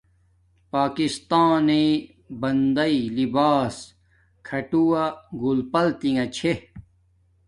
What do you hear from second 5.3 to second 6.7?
گل پل تنݣ چھے